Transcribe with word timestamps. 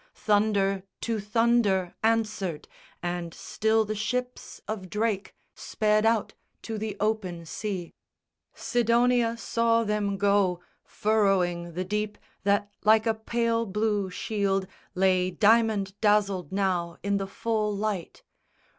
Thunder 0.15 0.81
to 1.01 1.19
thunder 1.19 1.93
Answered, 2.01 2.67
and 3.03 3.35
still 3.35 3.85
the 3.85 3.93
ships 3.93 4.59
of 4.67 4.89
Drake 4.89 5.35
sped 5.53 6.07
out 6.07 6.33
To 6.63 6.79
the 6.79 6.97
open 6.99 7.45
sea. 7.45 7.93
Sidonia 8.55 9.37
saw 9.37 9.83
them 9.83 10.17
go, 10.17 10.59
Furrowing 10.83 11.73
the 11.75 11.85
deep 11.85 12.17
that 12.45 12.71
like 12.83 13.05
a 13.05 13.13
pale 13.13 13.67
blue 13.67 14.09
shield 14.09 14.65
Lay 14.95 15.29
diamond 15.29 15.93
dazzled 16.01 16.51
now 16.51 16.97
in 17.03 17.17
the 17.17 17.27
full 17.27 17.71
light. 17.71 18.23